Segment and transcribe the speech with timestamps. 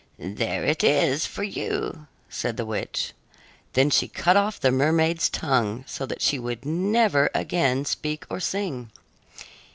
[0.17, 3.13] "There it is for you," said the witch.
[3.73, 8.39] Then she cut off the mermaid's tongue, so that she would never again speak or
[8.39, 8.89] sing.